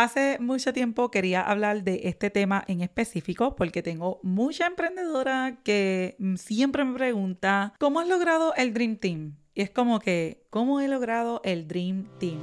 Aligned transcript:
Hace 0.00 0.38
mucho 0.38 0.72
tiempo 0.72 1.10
quería 1.10 1.40
hablar 1.40 1.82
de 1.82 2.02
este 2.04 2.30
tema 2.30 2.62
en 2.68 2.82
específico 2.82 3.56
porque 3.56 3.82
tengo 3.82 4.20
mucha 4.22 4.68
emprendedora 4.68 5.58
que 5.64 6.14
mm, 6.20 6.36
siempre 6.36 6.84
me 6.84 6.96
pregunta, 6.96 7.74
¿cómo 7.80 7.98
has 7.98 8.06
logrado 8.06 8.54
el 8.54 8.72
Dream 8.72 8.94
Team? 8.94 9.34
Y 9.54 9.62
es 9.62 9.70
como 9.70 9.98
que, 9.98 10.46
¿cómo 10.50 10.78
he 10.78 10.86
logrado 10.86 11.40
el 11.42 11.66
Dream 11.66 12.06
Team? 12.20 12.38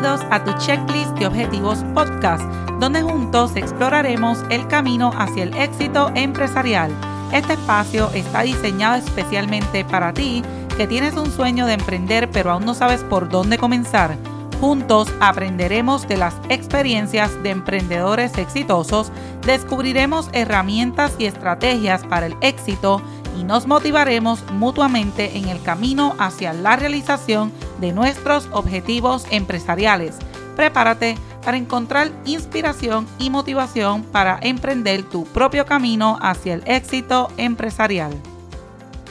Bienvenidos 0.00 0.28
a 0.30 0.44
tu 0.44 0.52
checklist 0.64 1.10
de 1.18 1.26
objetivos 1.26 1.78
podcast, 1.92 2.44
donde 2.78 3.02
juntos 3.02 3.56
exploraremos 3.56 4.38
el 4.48 4.64
camino 4.68 5.10
hacia 5.18 5.42
el 5.42 5.56
éxito 5.56 6.12
empresarial. 6.14 6.92
Este 7.32 7.54
espacio 7.54 8.08
está 8.14 8.42
diseñado 8.42 8.94
especialmente 8.94 9.84
para 9.84 10.12
ti 10.12 10.44
que 10.76 10.86
tienes 10.86 11.16
un 11.16 11.32
sueño 11.32 11.66
de 11.66 11.72
emprender 11.72 12.30
pero 12.30 12.52
aún 12.52 12.64
no 12.64 12.74
sabes 12.74 13.02
por 13.02 13.28
dónde 13.28 13.58
comenzar. 13.58 14.16
Juntos 14.60 15.08
aprenderemos 15.18 16.06
de 16.06 16.16
las 16.16 16.36
experiencias 16.48 17.42
de 17.42 17.50
emprendedores 17.50 18.38
exitosos, 18.38 19.10
descubriremos 19.44 20.30
herramientas 20.32 21.16
y 21.18 21.24
estrategias 21.24 22.04
para 22.04 22.26
el 22.26 22.36
éxito 22.40 23.02
y 23.36 23.42
nos 23.42 23.66
motivaremos 23.66 24.44
mutuamente 24.52 25.38
en 25.38 25.48
el 25.48 25.60
camino 25.60 26.14
hacia 26.20 26.52
la 26.52 26.76
realización 26.76 27.50
de 27.50 27.67
nuestros 27.80 28.48
objetivos 28.52 29.26
empresariales. 29.30 30.16
Prepárate 30.56 31.16
para 31.44 31.56
encontrar 31.56 32.10
inspiración 32.24 33.06
y 33.18 33.30
motivación 33.30 34.02
para 34.02 34.38
emprender 34.42 35.02
tu 35.02 35.24
propio 35.24 35.64
camino 35.64 36.18
hacia 36.20 36.54
el 36.54 36.62
éxito 36.66 37.30
empresarial. 37.36 38.12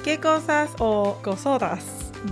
¿Qué 0.04 0.20
cosas 0.20 0.70
o 0.78 1.18
cosotas 1.24 1.84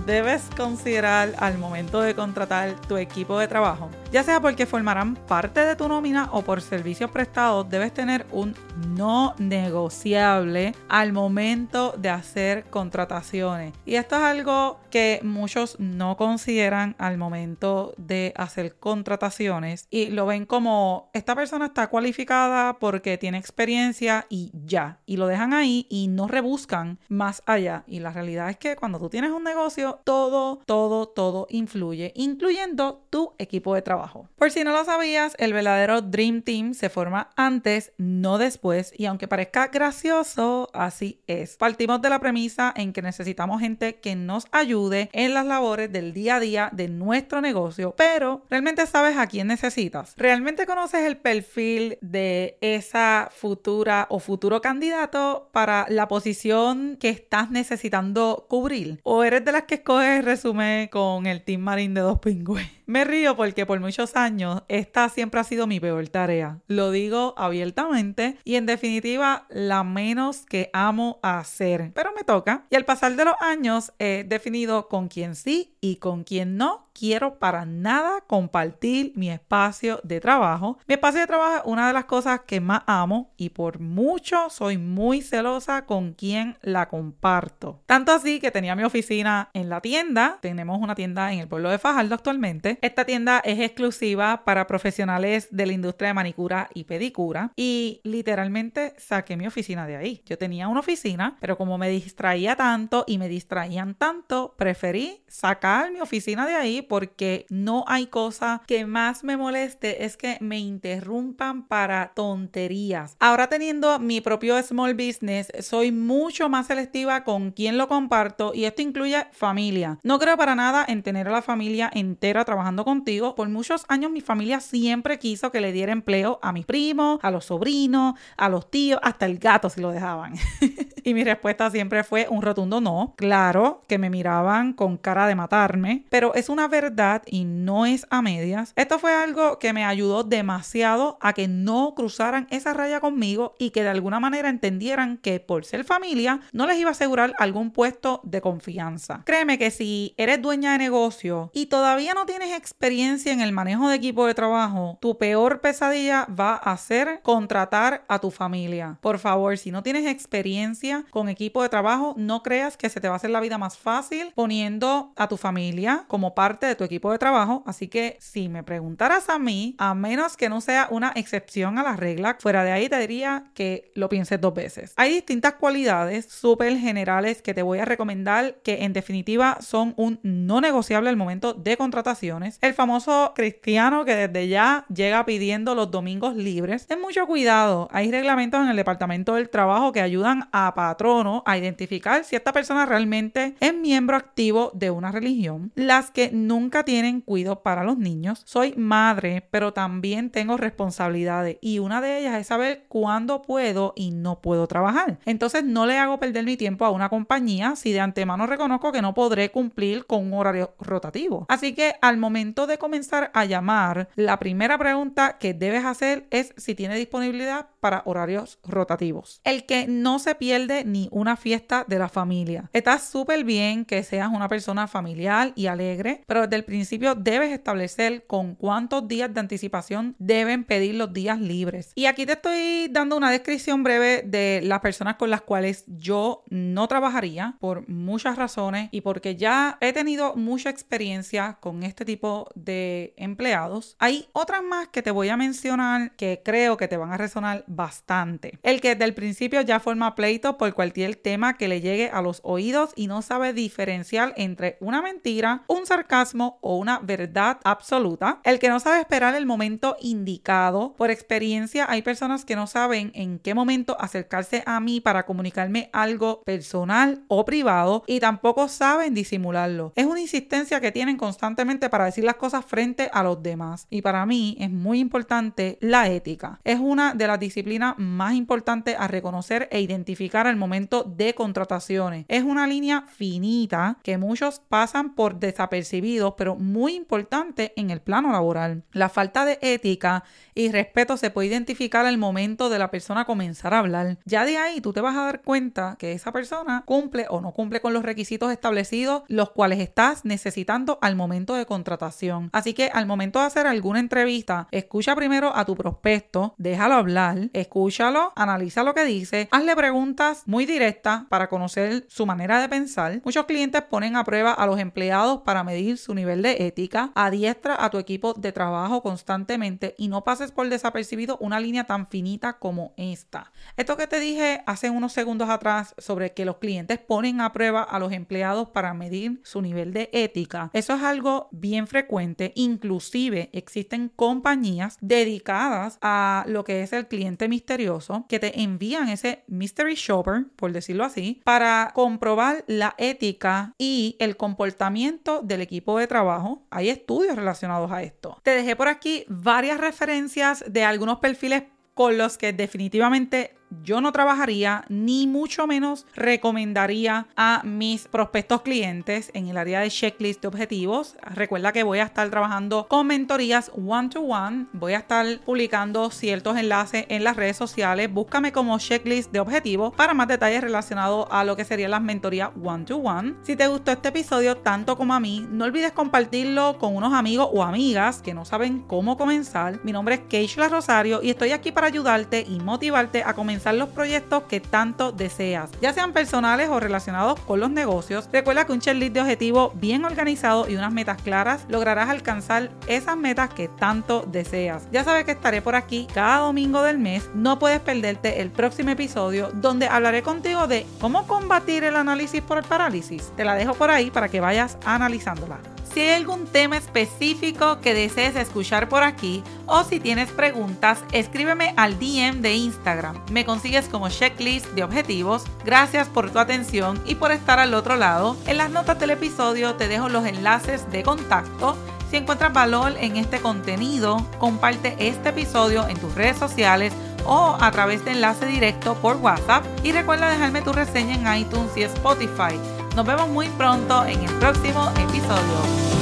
debes 0.06 0.42
considerar 0.56 1.34
al 1.38 1.58
momento 1.58 2.00
de 2.00 2.14
contratar 2.14 2.74
tu 2.88 2.96
equipo 2.96 3.38
de 3.38 3.48
trabajo? 3.48 3.88
Ya 4.12 4.22
sea 4.22 4.40
porque 4.40 4.66
formarán 4.66 5.16
parte 5.16 5.60
de 5.60 5.74
tu 5.74 5.88
nómina 5.88 6.30
o 6.32 6.42
por 6.42 6.62
servicios 6.62 7.10
prestados, 7.10 7.68
debes 7.68 7.92
tener 7.92 8.24
un 8.30 8.54
no 8.96 9.34
negociable 9.38 10.74
al 10.88 11.12
momento 11.12 11.92
de 11.98 12.10
hacer 12.10 12.64
contrataciones. 12.70 13.74
Y 13.84 13.96
esto 13.96 14.16
es 14.16 14.22
algo 14.22 14.78
que 14.90 15.20
muchos 15.22 15.78
no 15.80 16.16
consideran 16.16 16.94
al 16.98 17.18
momento 17.18 17.94
de 17.98 18.32
hacer 18.36 18.76
contrataciones 18.76 19.88
y 19.90 20.06
lo 20.06 20.24
ven 20.24 20.46
como 20.46 21.10
esta 21.12 21.34
persona 21.34 21.66
está 21.66 21.88
cualificada 21.88 22.78
porque 22.78 23.18
tiene 23.18 23.38
experiencia 23.38 24.26
y 24.28 24.52
ya. 24.64 25.00
Y 25.04 25.16
lo 25.16 25.26
dejan 25.26 25.52
ahí 25.52 25.86
y 25.90 26.08
no 26.08 26.28
rebuscan 26.28 27.00
más 27.08 27.42
allá. 27.44 27.82
Y 27.86 28.00
la 28.00 28.12
realidad 28.12 28.50
es 28.50 28.56
que 28.56 28.76
cuando 28.76 28.98
tú 28.98 29.10
tienes 29.10 29.32
un 29.32 29.42
negocio, 29.42 30.00
todo, 30.04 30.60
todo, 30.64 31.08
todo 31.08 31.46
influye, 31.50 32.12
incluyendo 32.14 33.04
tu 33.10 33.34
equipo 33.38 33.74
de 33.74 33.82
trabajo. 33.82 34.05
Por 34.36 34.50
si 34.50 34.64
no 34.64 34.72
lo 34.72 34.84
sabías, 34.84 35.34
el 35.38 35.52
verdadero 35.52 36.02
Dream 36.02 36.42
Team 36.42 36.74
se 36.74 36.88
forma 36.88 37.30
antes, 37.36 37.92
no 37.98 38.38
después, 38.38 38.92
y 38.96 39.06
aunque 39.06 39.28
parezca 39.28 39.68
gracioso, 39.68 40.70
así 40.72 41.20
es. 41.26 41.56
Partimos 41.56 42.00
de 42.02 42.10
la 42.10 42.20
premisa 42.20 42.72
en 42.76 42.92
que 42.92 43.02
necesitamos 43.02 43.60
gente 43.60 44.00
que 44.00 44.16
nos 44.16 44.46
ayude 44.52 45.10
en 45.12 45.34
las 45.34 45.46
labores 45.46 45.92
del 45.92 46.12
día 46.12 46.36
a 46.36 46.40
día 46.40 46.70
de 46.72 46.88
nuestro 46.88 47.40
negocio, 47.40 47.94
pero 47.96 48.44
realmente 48.50 48.86
sabes 48.86 49.16
a 49.16 49.26
quién 49.26 49.48
necesitas. 49.48 50.14
¿Realmente 50.16 50.66
conoces 50.66 51.04
el 51.04 51.16
perfil 51.16 51.98
de 52.00 52.58
esa 52.60 53.28
futura 53.32 54.06
o 54.10 54.18
futuro 54.18 54.60
candidato 54.60 55.50
para 55.52 55.86
la 55.88 56.08
posición 56.08 56.96
que 56.98 57.08
estás 57.08 57.50
necesitando 57.50 58.46
cubrir? 58.48 59.00
¿O 59.02 59.24
eres 59.24 59.44
de 59.44 59.52
las 59.52 59.64
que 59.64 59.76
escoges 59.76 60.24
resumen 60.24 60.88
con 60.88 61.26
el 61.26 61.42
Team 61.42 61.60
Marine 61.60 61.94
de 61.94 62.00
dos 62.00 62.18
pingües? 62.18 62.66
Me 62.86 63.04
río 63.04 63.36
porque 63.36 63.66
por 63.66 63.80
muchos 63.86 64.16
años 64.16 64.64
esta 64.66 65.08
siempre 65.08 65.38
ha 65.38 65.44
sido 65.44 65.68
mi 65.68 65.78
peor 65.78 66.08
tarea. 66.08 66.58
Lo 66.66 66.90
digo 66.90 67.34
abiertamente 67.36 68.36
y 68.42 68.56
en 68.56 68.66
definitiva 68.66 69.46
la 69.48 69.84
menos 69.84 70.44
que 70.44 70.70
amo 70.72 71.20
hacer. 71.22 71.92
Pero 71.94 72.10
me 72.16 72.24
toca 72.24 72.66
y 72.68 72.74
al 72.74 72.84
pasar 72.84 73.14
de 73.14 73.24
los 73.24 73.36
años 73.40 73.92
he 74.00 74.24
definido 74.26 74.88
con 74.88 75.06
quién 75.06 75.36
sí 75.36 75.75
y 75.90 75.96
con 75.96 76.24
quién 76.24 76.56
no 76.56 76.86
quiero 76.98 77.38
para 77.38 77.64
nada 77.64 78.22
compartir 78.26 79.12
mi 79.14 79.30
espacio 79.30 80.00
de 80.02 80.20
trabajo. 80.20 80.78
Mi 80.86 80.94
espacio 80.94 81.20
de 81.20 81.26
trabajo 81.26 81.56
es 81.58 81.62
una 81.66 81.86
de 81.86 81.92
las 81.92 82.06
cosas 82.06 82.40
que 82.46 82.60
más 82.60 82.82
amo 82.86 83.30
y 83.36 83.50
por 83.50 83.80
mucho 83.80 84.48
soy 84.48 84.78
muy 84.78 85.20
celosa 85.20 85.84
con 85.84 86.14
quien 86.14 86.56
la 86.62 86.88
comparto. 86.88 87.82
Tanto 87.86 88.12
así 88.12 88.40
que 88.40 88.50
tenía 88.50 88.74
mi 88.74 88.82
oficina 88.82 89.50
en 89.52 89.68
la 89.68 89.80
tienda. 89.80 90.38
Tenemos 90.40 90.80
una 90.80 90.94
tienda 90.94 91.32
en 91.32 91.40
el 91.40 91.48
pueblo 91.48 91.70
de 91.70 91.78
Fajardo 91.78 92.14
actualmente. 92.14 92.78
Esta 92.80 93.04
tienda 93.04 93.40
es 93.44 93.60
exclusiva 93.60 94.44
para 94.44 94.66
profesionales 94.66 95.48
de 95.50 95.66
la 95.66 95.72
industria 95.72 96.08
de 96.08 96.14
manicura 96.14 96.70
y 96.72 96.84
pedicura 96.84 97.52
y 97.56 98.00
literalmente 98.04 98.94
saqué 98.96 99.36
mi 99.36 99.46
oficina 99.46 99.86
de 99.86 99.96
ahí. 99.96 100.22
Yo 100.24 100.38
tenía 100.38 100.68
una 100.68 100.80
oficina, 100.80 101.36
pero 101.40 101.58
como 101.58 101.76
me 101.78 101.90
distraía 101.90 102.56
tanto 102.56 103.04
y 103.06 103.18
me 103.18 103.28
distraían 103.28 103.94
tanto, 103.94 104.54
preferí 104.56 105.22
sacar 105.28 105.75
mi 105.92 106.00
oficina 106.00 106.46
de 106.46 106.54
ahí 106.54 106.82
porque 106.82 107.46
no 107.48 107.84
hay 107.86 108.06
cosa 108.06 108.62
que 108.66 108.86
más 108.86 109.24
me 109.24 109.36
moleste 109.36 110.04
es 110.04 110.16
que 110.16 110.38
me 110.40 110.58
interrumpan 110.58 111.66
para 111.66 112.12
tonterías. 112.14 113.16
Ahora 113.20 113.48
teniendo 113.48 113.98
mi 113.98 114.20
propio 114.20 114.60
small 114.62 114.94
business, 114.94 115.52
soy 115.60 115.92
mucho 115.92 116.48
más 116.48 116.66
selectiva 116.66 117.24
con 117.24 117.50
quién 117.50 117.78
lo 117.78 117.88
comparto 117.88 118.52
y 118.54 118.64
esto 118.64 118.82
incluye 118.82 119.26
familia. 119.32 119.98
No 120.02 120.18
creo 120.18 120.36
para 120.36 120.54
nada 120.54 120.84
en 120.86 121.02
tener 121.02 121.28
a 121.28 121.32
la 121.32 121.42
familia 121.42 121.90
entera 121.92 122.44
trabajando 122.44 122.84
contigo. 122.84 123.34
Por 123.34 123.48
muchos 123.48 123.84
años 123.88 124.10
mi 124.10 124.20
familia 124.20 124.60
siempre 124.60 125.18
quiso 125.18 125.50
que 125.50 125.60
le 125.60 125.72
diera 125.72 125.92
empleo 125.92 126.38
a 126.42 126.52
mis 126.52 126.66
primos, 126.66 127.18
a 127.22 127.30
los 127.30 127.46
sobrinos, 127.46 128.14
a 128.36 128.48
los 128.48 128.70
tíos, 128.70 129.00
hasta 129.02 129.26
el 129.26 129.38
gato 129.38 129.70
si 129.70 129.80
lo 129.80 129.90
dejaban. 129.90 130.34
y 131.06 131.14
mi 131.14 131.22
respuesta 131.22 131.70
siempre 131.70 132.02
fue 132.02 132.26
un 132.28 132.42
rotundo 132.42 132.80
no. 132.80 133.14
Claro 133.16 133.80
que 133.86 133.96
me 133.96 134.10
miraban 134.10 134.72
con 134.72 134.96
cara 134.96 135.28
de 135.28 135.36
matarme, 135.36 136.04
pero 136.10 136.34
es 136.34 136.48
una 136.48 136.66
verdad 136.66 137.22
y 137.26 137.44
no 137.44 137.86
es 137.86 138.08
a 138.10 138.22
medias. 138.22 138.72
Esto 138.74 138.98
fue 138.98 139.14
algo 139.14 139.60
que 139.60 139.72
me 139.72 139.84
ayudó 139.84 140.24
demasiado 140.24 141.16
a 141.20 141.32
que 141.32 141.46
no 141.46 141.94
cruzaran 141.94 142.48
esa 142.50 142.74
raya 142.74 142.98
conmigo 142.98 143.54
y 143.56 143.70
que 143.70 143.84
de 143.84 143.90
alguna 143.90 144.18
manera 144.18 144.48
entendieran 144.48 145.18
que 145.18 145.38
por 145.38 145.64
ser 145.64 145.84
familia 145.84 146.40
no 146.52 146.66
les 146.66 146.76
iba 146.76 146.90
a 146.90 146.92
asegurar 146.92 147.34
algún 147.38 147.70
puesto 147.70 148.20
de 148.24 148.40
confianza. 148.40 149.22
Créeme 149.24 149.58
que 149.58 149.70
si 149.70 150.12
eres 150.16 150.42
dueña 150.42 150.72
de 150.72 150.78
negocio 150.78 151.52
y 151.54 151.66
todavía 151.66 152.14
no 152.14 152.26
tienes 152.26 152.52
experiencia 152.52 153.32
en 153.32 153.40
el 153.40 153.52
manejo 153.52 153.88
de 153.88 153.94
equipo 153.94 154.26
de 154.26 154.34
trabajo, 154.34 154.98
tu 155.00 155.16
peor 155.18 155.60
pesadilla 155.60 156.26
va 156.28 156.56
a 156.56 156.76
ser 156.76 157.20
contratar 157.22 158.04
a 158.08 158.18
tu 158.18 158.32
familia. 158.32 158.98
Por 159.00 159.20
favor, 159.20 159.56
si 159.56 159.70
no 159.70 159.84
tienes 159.84 160.04
experiencia 160.06 160.95
con 161.10 161.28
equipo 161.28 161.62
de 161.62 161.68
trabajo, 161.68 162.14
no 162.16 162.42
creas 162.42 162.76
que 162.76 162.88
se 162.88 163.00
te 163.00 163.08
va 163.08 163.14
a 163.14 163.16
hacer 163.16 163.30
la 163.30 163.40
vida 163.40 163.58
más 163.58 163.78
fácil 163.78 164.32
poniendo 164.34 165.12
a 165.16 165.28
tu 165.28 165.36
familia 165.36 166.04
como 166.08 166.34
parte 166.34 166.66
de 166.66 166.74
tu 166.74 166.84
equipo 166.84 167.12
de 167.12 167.18
trabajo, 167.18 167.62
así 167.66 167.88
que 167.88 168.16
si 168.20 168.48
me 168.48 168.62
preguntaras 168.62 169.28
a 169.28 169.38
mí, 169.38 169.74
a 169.78 169.94
menos 169.94 170.36
que 170.36 170.48
no 170.48 170.60
sea 170.60 170.88
una 170.90 171.12
excepción 171.14 171.78
a 171.78 171.82
la 171.82 171.96
regla, 171.96 172.36
fuera 172.38 172.64
de 172.64 172.72
ahí 172.72 172.88
te 172.88 172.98
diría 172.98 173.44
que 173.54 173.90
lo 173.94 174.08
pienses 174.08 174.40
dos 174.40 174.54
veces. 174.54 174.92
Hay 174.96 175.12
distintas 175.12 175.54
cualidades 175.54 176.26
súper 176.26 176.76
generales 176.78 177.42
que 177.42 177.54
te 177.54 177.62
voy 177.62 177.78
a 177.78 177.84
recomendar 177.84 178.56
que 178.62 178.84
en 178.84 178.92
definitiva 178.92 179.58
son 179.60 179.94
un 179.96 180.18
no 180.22 180.60
negociable 180.60 181.10
al 181.10 181.16
momento 181.16 181.54
de 181.54 181.76
contrataciones. 181.76 182.58
El 182.60 182.74
famoso 182.74 183.32
cristiano 183.34 184.04
que 184.04 184.14
desde 184.14 184.48
ya 184.48 184.84
llega 184.92 185.24
pidiendo 185.24 185.74
los 185.74 185.90
domingos 185.90 186.36
libres. 186.36 186.86
Ten 186.86 187.00
mucho 187.00 187.26
cuidado, 187.26 187.88
hay 187.92 188.10
reglamentos 188.10 188.60
en 188.60 188.68
el 188.68 188.76
departamento 188.76 189.34
del 189.34 189.48
trabajo 189.48 189.92
que 189.92 190.00
ayudan 190.00 190.48
a 190.52 190.74
patrono 190.86 191.42
a 191.46 191.58
identificar 191.58 192.22
si 192.22 192.36
esta 192.36 192.52
persona 192.52 192.86
realmente 192.86 193.56
es 193.58 193.74
miembro 193.74 194.16
activo 194.16 194.70
de 194.72 194.92
una 194.92 195.10
religión. 195.10 195.72
Las 195.74 196.12
que 196.12 196.30
nunca 196.30 196.84
tienen 196.84 197.20
cuidado 197.20 197.62
para 197.64 197.82
los 197.82 197.98
niños. 197.98 198.42
Soy 198.44 198.74
madre, 198.76 199.48
pero 199.50 199.72
también 199.72 200.30
tengo 200.30 200.56
responsabilidades 200.56 201.58
y 201.60 201.80
una 201.80 202.00
de 202.00 202.20
ellas 202.20 202.38
es 202.38 202.46
saber 202.46 202.84
cuándo 202.88 203.42
puedo 203.42 203.94
y 203.96 204.12
no 204.12 204.40
puedo 204.40 204.68
trabajar. 204.68 205.18
Entonces 205.24 205.64
no 205.64 205.86
le 205.86 205.98
hago 205.98 206.20
perder 206.20 206.44
mi 206.44 206.56
tiempo 206.56 206.84
a 206.84 206.90
una 206.90 207.08
compañía 207.08 207.74
si 207.74 207.92
de 207.92 207.98
antemano 207.98 208.46
reconozco 208.46 208.92
que 208.92 209.02
no 209.02 209.12
podré 209.12 209.50
cumplir 209.50 210.06
con 210.06 210.24
un 210.24 210.34
horario 210.34 210.74
rotativo. 210.78 211.46
Así 211.48 211.74
que 211.74 211.96
al 212.00 212.16
momento 212.16 212.68
de 212.68 212.78
comenzar 212.78 213.32
a 213.34 213.44
llamar, 213.44 214.08
la 214.14 214.38
primera 214.38 214.78
pregunta 214.78 215.38
que 215.38 215.52
debes 215.52 215.84
hacer 215.84 216.28
es 216.30 216.54
si 216.56 216.76
tiene 216.76 216.94
disponibilidad 216.94 217.70
para 217.80 218.02
horarios 218.04 218.60
rotativos. 218.62 219.40
El 219.42 219.66
que 219.66 219.86
no 219.88 220.18
se 220.18 220.34
pierde 220.34 220.65
ni 220.84 221.08
una 221.10 221.36
fiesta 221.36 221.84
de 221.86 221.98
la 221.98 222.08
familia. 222.08 222.70
Está 222.72 222.98
súper 222.98 223.44
bien 223.44 223.84
que 223.84 224.02
seas 224.02 224.30
una 224.32 224.48
persona 224.48 224.86
familiar 224.86 225.52
y 225.54 225.66
alegre, 225.66 226.22
pero 226.26 226.42
desde 226.42 226.56
el 226.56 226.64
principio 226.64 227.14
debes 227.14 227.52
establecer 227.52 228.26
con 228.26 228.54
cuántos 228.54 229.08
días 229.08 229.32
de 229.32 229.40
anticipación 229.40 230.14
deben 230.18 230.64
pedir 230.64 230.94
los 230.94 231.12
días 231.12 231.40
libres. 231.40 231.92
Y 231.94 232.06
aquí 232.06 232.26
te 232.26 232.32
estoy 232.32 232.88
dando 232.90 233.16
una 233.16 233.30
descripción 233.30 233.82
breve 233.82 234.22
de 234.22 234.60
las 234.64 234.80
personas 234.80 235.16
con 235.16 235.30
las 235.30 235.42
cuales 235.42 235.84
yo 235.86 236.44
no 236.50 236.88
trabajaría 236.88 237.56
por 237.60 237.88
muchas 237.88 238.36
razones 238.36 238.88
y 238.92 239.00
porque 239.00 239.36
ya 239.36 239.78
he 239.80 239.92
tenido 239.92 240.34
mucha 240.36 240.70
experiencia 240.70 241.58
con 241.60 241.82
este 241.82 242.04
tipo 242.04 242.48
de 242.54 243.14
empleados. 243.16 243.96
Hay 243.98 244.28
otras 244.32 244.62
más 244.62 244.88
que 244.88 245.02
te 245.02 245.10
voy 245.10 245.28
a 245.28 245.36
mencionar 245.36 246.12
que 246.16 246.42
creo 246.44 246.76
que 246.76 246.88
te 246.88 246.96
van 246.96 247.12
a 247.12 247.16
resonar 247.16 247.64
bastante. 247.66 248.58
El 248.62 248.80
que 248.80 248.90
desde 248.90 249.04
el 249.04 249.14
principio 249.14 249.60
ya 249.60 249.80
forma 249.80 250.14
pleito 250.14 250.55
por 250.56 250.74
cualquier 250.74 251.16
tema 251.16 251.56
que 251.56 251.68
le 251.68 251.80
llegue 251.80 252.10
a 252.10 252.22
los 252.22 252.40
oídos 252.42 252.92
y 252.96 253.06
no 253.06 253.22
sabe 253.22 253.52
diferenciar 253.52 254.34
entre 254.36 254.76
una 254.80 255.02
mentira, 255.02 255.62
un 255.66 255.86
sarcasmo 255.86 256.58
o 256.60 256.76
una 256.76 256.98
verdad 256.98 257.58
absoluta. 257.64 258.40
El 258.44 258.58
que 258.58 258.68
no 258.68 258.80
sabe 258.80 259.00
esperar 259.00 259.34
el 259.34 259.46
momento 259.46 259.96
indicado. 260.00 260.94
Por 260.96 261.10
experiencia 261.10 261.86
hay 261.88 262.02
personas 262.02 262.44
que 262.44 262.56
no 262.56 262.66
saben 262.66 263.12
en 263.14 263.38
qué 263.38 263.54
momento 263.54 263.96
acercarse 264.00 264.62
a 264.66 264.80
mí 264.80 265.00
para 265.00 265.26
comunicarme 265.26 265.90
algo 265.92 266.42
personal 266.44 267.24
o 267.28 267.44
privado 267.44 268.04
y 268.06 268.20
tampoco 268.20 268.68
saben 268.68 269.14
disimularlo. 269.14 269.92
Es 269.96 270.06
una 270.06 270.20
insistencia 270.20 270.80
que 270.80 270.92
tienen 270.92 271.16
constantemente 271.16 271.90
para 271.90 272.04
decir 272.04 272.24
las 272.24 272.36
cosas 272.36 272.64
frente 272.64 273.10
a 273.12 273.22
los 273.22 273.42
demás. 273.42 273.86
Y 273.90 274.02
para 274.02 274.26
mí 274.26 274.56
es 274.60 274.70
muy 274.70 274.98
importante 275.00 275.78
la 275.80 276.08
ética. 276.08 276.60
Es 276.64 276.78
una 276.80 277.14
de 277.14 277.26
las 277.26 277.40
disciplinas 277.40 277.94
más 277.98 278.34
importantes 278.34 278.96
a 278.98 279.08
reconocer 279.08 279.68
e 279.70 279.80
identificar 279.80 280.45
al 280.46 280.56
momento 280.56 281.02
de 281.04 281.34
contrataciones. 281.34 282.24
Es 282.28 282.44
una 282.44 282.66
línea 282.66 283.04
finita 283.08 283.98
que 284.02 284.18
muchos 284.18 284.60
pasan 284.68 285.14
por 285.14 285.38
desapercibidos, 285.38 286.34
pero 286.36 286.56
muy 286.56 286.94
importante 286.94 287.72
en 287.76 287.90
el 287.90 288.00
plano 288.00 288.32
laboral. 288.32 288.84
La 288.92 289.08
falta 289.08 289.44
de 289.44 289.58
ética 289.60 290.24
y 290.54 290.70
respeto 290.70 291.16
se 291.16 291.30
puede 291.30 291.48
identificar 291.48 292.06
al 292.06 292.18
momento 292.18 292.68
de 292.68 292.78
la 292.78 292.90
persona 292.90 293.24
comenzar 293.24 293.74
a 293.74 293.80
hablar. 293.80 294.18
Ya 294.24 294.44
de 294.44 294.56
ahí 294.56 294.80
tú 294.80 294.92
te 294.92 295.00
vas 295.00 295.16
a 295.16 295.24
dar 295.24 295.42
cuenta 295.42 295.96
que 295.98 296.12
esa 296.12 296.32
persona 296.32 296.82
cumple 296.86 297.26
o 297.28 297.40
no 297.40 297.52
cumple 297.52 297.80
con 297.80 297.92
los 297.92 298.02
requisitos 298.02 298.52
establecidos, 298.52 299.22
los 299.28 299.50
cuales 299.50 299.80
estás 299.80 300.24
necesitando 300.24 300.98
al 301.02 301.16
momento 301.16 301.54
de 301.54 301.66
contratación. 301.66 302.50
Así 302.52 302.74
que 302.74 302.90
al 302.92 303.06
momento 303.06 303.38
de 303.38 303.46
hacer 303.46 303.66
alguna 303.66 304.00
entrevista, 304.00 304.68
escucha 304.70 305.14
primero 305.14 305.54
a 305.54 305.64
tu 305.64 305.74
prospecto, 305.74 306.54
déjalo 306.58 306.94
hablar, 306.94 307.50
escúchalo, 307.52 308.32
analiza 308.36 308.82
lo 308.82 308.94
que 308.94 309.04
dice, 309.04 309.48
hazle 309.50 309.76
preguntas 309.76 310.35
muy 310.46 310.66
directas 310.66 311.24
para 311.28 311.48
conocer 311.48 312.06
su 312.08 312.26
manera 312.26 312.60
de 312.60 312.68
pensar. 312.68 313.20
Muchos 313.24 313.46
clientes 313.46 313.82
ponen 313.82 314.16
a 314.16 314.24
prueba 314.24 314.52
a 314.52 314.66
los 314.66 314.78
empleados 314.78 315.42
para 315.42 315.64
medir 315.64 315.98
su 315.98 316.14
nivel 316.14 316.42
de 316.42 316.66
ética, 316.66 317.12
adiestra 317.14 317.76
a 317.82 317.90
tu 317.90 317.98
equipo 317.98 318.34
de 318.34 318.52
trabajo 318.52 319.02
constantemente 319.02 319.94
y 319.98 320.08
no 320.08 320.24
pases 320.24 320.52
por 320.52 320.68
desapercibido 320.68 321.38
una 321.40 321.60
línea 321.60 321.84
tan 321.84 322.08
finita 322.08 322.54
como 322.54 322.92
esta. 322.96 323.52
Esto 323.76 323.96
que 323.96 324.06
te 324.06 324.20
dije 324.20 324.62
hace 324.66 324.90
unos 324.90 325.12
segundos 325.12 325.48
atrás 325.48 325.94
sobre 325.98 326.32
que 326.32 326.44
los 326.44 326.58
clientes 326.58 326.98
ponen 326.98 327.40
a 327.40 327.52
prueba 327.52 327.82
a 327.82 327.98
los 327.98 328.12
empleados 328.12 328.70
para 328.70 328.94
medir 328.94 329.40
su 329.44 329.62
nivel 329.62 329.92
de 329.92 330.10
ética, 330.12 330.70
eso 330.72 330.94
es 330.94 331.02
algo 331.02 331.48
bien 331.52 331.86
frecuente, 331.86 332.52
inclusive 332.54 333.50
existen 333.52 334.10
compañías 334.14 334.98
dedicadas 335.00 335.98
a 336.00 336.44
lo 336.48 336.64
que 336.64 336.82
es 336.82 336.92
el 336.92 337.08
cliente 337.08 337.48
misterioso 337.48 338.26
que 338.28 338.38
te 338.38 338.60
envían 338.60 339.08
ese 339.08 339.44
mystery 339.46 339.94
shopper, 339.94 340.25
por 340.56 340.72
decirlo 340.72 341.04
así, 341.04 341.40
para 341.44 341.92
comprobar 341.94 342.64
la 342.66 342.94
ética 342.98 343.72
y 343.78 344.16
el 344.18 344.36
comportamiento 344.36 345.40
del 345.42 345.60
equipo 345.60 345.98
de 345.98 346.06
trabajo. 346.06 346.62
Hay 346.70 346.88
estudios 346.88 347.36
relacionados 347.36 347.92
a 347.92 348.02
esto. 348.02 348.38
Te 348.42 348.50
dejé 348.50 348.76
por 348.76 348.88
aquí 348.88 349.24
varias 349.28 349.78
referencias 349.78 350.64
de 350.68 350.84
algunos 350.84 351.20
perfiles 351.20 351.64
con 351.94 352.18
los 352.18 352.36
que 352.36 352.52
definitivamente 352.52 353.56
yo 353.82 354.00
no 354.00 354.12
trabajaría 354.12 354.84
ni 354.88 355.26
mucho 355.26 355.66
menos 355.66 356.06
recomendaría 356.14 357.26
a 357.36 357.62
mis 357.64 358.08
prospectos 358.08 358.62
clientes 358.62 359.30
en 359.34 359.48
el 359.48 359.56
área 359.56 359.80
de 359.80 359.90
checklist 359.90 360.42
de 360.42 360.48
objetivos. 360.48 361.16
Recuerda 361.22 361.72
que 361.72 361.82
voy 361.82 361.98
a 361.98 362.04
estar 362.04 362.28
trabajando 362.30 362.86
con 362.88 363.06
mentorías 363.06 363.70
one 363.74 364.08
to 364.08 364.20
one. 364.20 364.66
Voy 364.72 364.94
a 364.94 364.98
estar 364.98 365.26
publicando 365.44 366.10
ciertos 366.10 366.56
enlaces 366.56 367.06
en 367.08 367.24
las 367.24 367.36
redes 367.36 367.56
sociales. 367.56 368.12
Búscame 368.12 368.52
como 368.52 368.78
checklist 368.78 369.32
de 369.32 369.40
objetivos 369.40 369.94
para 369.94 370.14
más 370.14 370.28
detalles 370.28 370.62
relacionados 370.62 371.26
a 371.30 371.44
lo 371.44 371.56
que 371.56 371.64
serían 371.64 371.90
las 371.90 372.02
mentorías 372.02 372.50
one 372.62 372.84
to 372.84 372.96
one. 372.96 373.34
Si 373.42 373.56
te 373.56 373.68
gustó 373.68 373.92
este 373.92 374.08
episodio 374.08 374.56
tanto 374.56 374.96
como 374.96 375.14
a 375.14 375.20
mí, 375.20 375.46
no 375.50 375.64
olvides 375.64 375.92
compartirlo 375.92 376.78
con 376.78 376.96
unos 376.96 377.12
amigos 377.12 377.48
o 377.52 377.62
amigas 377.62 378.22
que 378.22 378.34
no 378.34 378.44
saben 378.44 378.80
cómo 378.82 379.16
comenzar. 379.16 379.80
Mi 379.84 379.92
nombre 379.92 380.16
es 380.16 380.20
Keishla 380.28 380.68
Rosario 380.68 381.22
y 381.22 381.30
estoy 381.30 381.52
aquí 381.52 381.72
para 381.72 381.86
ayudarte 381.86 382.44
y 382.48 382.60
motivarte 382.60 383.22
a 383.24 383.34
comenzar 383.34 383.65
los 383.74 383.88
proyectos 383.88 384.44
que 384.44 384.60
tanto 384.60 385.12
deseas, 385.12 385.70
ya 385.80 385.92
sean 385.92 386.12
personales 386.12 386.68
o 386.68 386.80
relacionados 386.80 387.38
con 387.40 387.60
los 387.60 387.70
negocios. 387.70 388.28
Recuerda 388.32 388.66
que 388.66 388.72
un 388.72 388.80
checklist 388.80 389.12
de 389.12 389.20
objetivo 389.20 389.72
bien 389.74 390.04
organizado 390.04 390.68
y 390.68 390.76
unas 390.76 390.92
metas 390.92 391.20
claras 391.22 391.64
lograrás 391.68 392.08
alcanzar 392.08 392.70
esas 392.86 393.16
metas 393.16 393.52
que 393.52 393.68
tanto 393.68 394.24
deseas. 394.26 394.88
Ya 394.92 395.04
sabes 395.04 395.24
que 395.24 395.32
estaré 395.32 395.62
por 395.62 395.74
aquí 395.74 396.06
cada 396.12 396.38
domingo 396.38 396.82
del 396.82 396.98
mes. 396.98 397.28
No 397.34 397.58
puedes 397.58 397.80
perderte 397.80 398.40
el 398.40 398.50
próximo 398.50 398.90
episodio 398.90 399.50
donde 399.54 399.88
hablaré 399.88 400.22
contigo 400.22 400.66
de 400.66 400.86
cómo 401.00 401.26
combatir 401.26 401.84
el 401.84 401.96
análisis 401.96 402.42
por 402.42 402.58
el 402.58 402.64
parálisis. 402.64 403.32
Te 403.36 403.44
la 403.44 403.54
dejo 403.54 403.74
por 403.74 403.90
ahí 403.90 404.10
para 404.10 404.28
que 404.28 404.40
vayas 404.40 404.78
analizándola. 404.84 405.75
Si 405.96 406.02
hay 406.02 406.10
algún 406.10 406.46
tema 406.46 406.76
específico 406.76 407.80
que 407.80 407.94
desees 407.94 408.36
escuchar 408.36 408.86
por 408.86 409.02
aquí 409.02 409.42
o 409.64 409.82
si 409.82 409.98
tienes 409.98 410.30
preguntas, 410.30 411.02
escríbeme 411.10 411.72
al 411.78 411.98
DM 411.98 412.42
de 412.42 412.52
Instagram. 412.52 413.18
Me 413.30 413.46
consigues 413.46 413.88
como 413.88 414.10
checklist 414.10 414.66
de 414.72 414.84
objetivos. 414.84 415.44
Gracias 415.64 416.06
por 416.08 416.30
tu 416.30 416.38
atención 416.38 417.02
y 417.06 417.14
por 417.14 417.32
estar 417.32 417.58
al 417.60 417.72
otro 417.72 417.96
lado. 417.96 418.36
En 418.46 418.58
las 418.58 418.68
notas 418.68 418.98
del 419.00 419.08
episodio 419.08 419.76
te 419.76 419.88
dejo 419.88 420.10
los 420.10 420.26
enlaces 420.26 420.86
de 420.90 421.02
contacto. 421.02 421.78
Si 422.10 422.18
encuentras 422.18 422.52
valor 422.52 422.92
en 423.00 423.16
este 423.16 423.40
contenido, 423.40 424.18
comparte 424.38 424.96
este 424.98 425.30
episodio 425.30 425.88
en 425.88 425.96
tus 425.96 426.14
redes 426.14 426.36
sociales 426.36 426.92
o 427.24 427.56
a 427.58 427.70
través 427.70 428.04
de 428.04 428.10
enlace 428.10 428.44
directo 428.44 428.96
por 428.96 429.16
WhatsApp 429.16 429.64
y 429.82 429.92
recuerda 429.92 430.28
dejarme 430.28 430.60
tu 430.60 430.74
reseña 430.74 431.14
en 431.14 431.40
iTunes 431.40 431.74
y 431.74 431.84
Spotify. 431.84 432.60
Nos 432.96 433.04
vemos 433.04 433.28
muy 433.28 433.50
pronto 433.50 434.06
en 434.06 434.22
el 434.22 434.32
próximo 434.38 434.90
episodio. 434.98 435.95